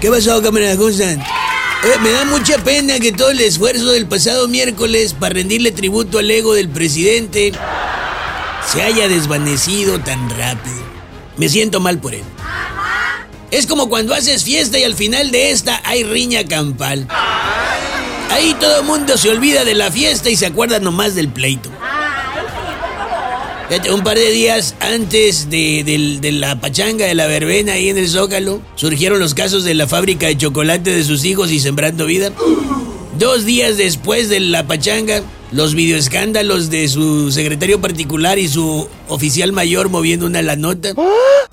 [0.00, 0.76] ¿Qué pasó, camarada?
[0.76, 1.22] ¿Cómo están?
[2.02, 6.30] Me da mucha pena que todo el esfuerzo del pasado miércoles para rendirle tributo al
[6.30, 7.52] ego del presidente
[8.66, 10.82] se haya desvanecido tan rápido.
[11.36, 12.22] Me siento mal por él.
[13.50, 17.06] Es como cuando haces fiesta y al final de esta hay riña campal.
[18.30, 21.70] Ahí todo el mundo se olvida de la fiesta y se acuerda nomás del pleito.
[23.70, 28.60] Un par de días antes de, la pachanga de la verbena ahí en el Zócalo,
[28.74, 32.32] surgieron los casos de la fábrica de chocolate de sus hijos y Sembrando Vida.
[33.16, 39.52] Dos días después de la pachanga, los videoescándalos de su secretario particular y su oficial
[39.52, 40.92] mayor moviendo una la nota.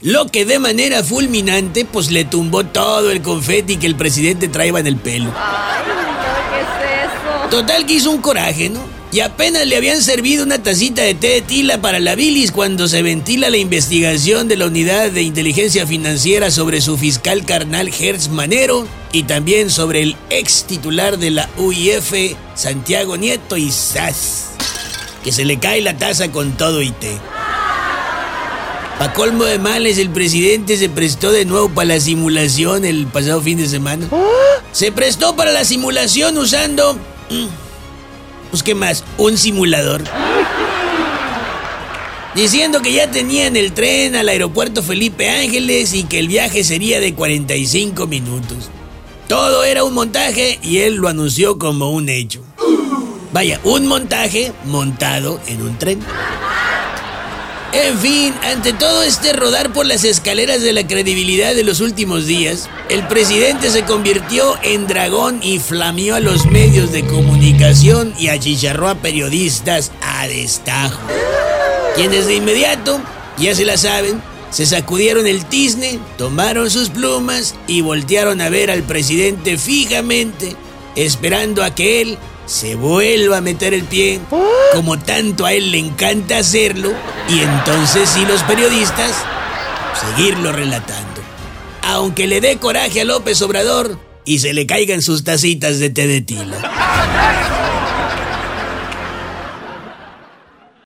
[0.02, 4.80] Lo que de manera fulminante, pues le tumbó todo el confeti que el presidente traía
[4.80, 5.32] en el pelo.
[5.32, 7.50] ¿Qué es eso?
[7.52, 8.97] Total que hizo un coraje, ¿no?
[9.12, 12.90] Y apenas le habían servido una tacita de té de tila para la bilis cuando
[12.90, 18.28] se ventila la investigación de la unidad de inteligencia financiera sobre su fiscal carnal Hertz
[18.28, 24.48] Manero y también sobre el ex titular de la UIF, Santiago Nieto y SAS.
[25.24, 27.18] Que se le cae la taza con todo y té.
[29.00, 33.42] Pa' colmo de males, el presidente se prestó de nuevo para la simulación el pasado
[33.42, 34.08] fin de semana.
[34.74, 36.96] Se prestó para la simulación usando...
[37.30, 37.67] mm,
[38.52, 40.04] Pues más, un simulador.
[42.36, 47.00] Diciendo que ya tenían el tren al aeropuerto Felipe Ángeles y que el viaje sería
[47.00, 48.70] de 45 minutos.
[49.28, 52.44] Todo era un montaje y él lo anunció como un hecho.
[53.34, 56.00] Vaya, un montaje montado en un tren.
[57.80, 62.26] En fin, ante todo este rodar por las escaleras de la credibilidad de los últimos
[62.26, 68.30] días, el presidente se convirtió en dragón y flameó a los medios de comunicación y
[68.30, 71.00] achicharró a periodistas a destajo.
[71.96, 73.00] Quienes de inmediato,
[73.38, 78.72] ya se la saben, se sacudieron el tizne, tomaron sus plumas y voltearon a ver
[78.72, 80.56] al presidente fijamente,
[80.96, 82.18] esperando a que él
[82.48, 84.20] se vuelva a meter el pie,
[84.74, 86.94] como tanto a él le encanta hacerlo,
[87.30, 89.12] y entonces sí los periodistas
[90.16, 91.22] seguirlo relatando.
[91.84, 96.08] Aunque le dé coraje a López Obrador y se le caigan sus tacitas de té
[96.08, 97.57] de tila.